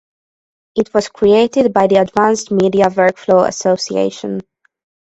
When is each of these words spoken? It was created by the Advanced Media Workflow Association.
It 0.75 0.95
was 0.95 1.09
created 1.09 1.71
by 1.73 1.85
the 1.85 1.97
Advanced 1.97 2.49
Media 2.49 2.87
Workflow 2.87 3.47
Association. 3.47 4.41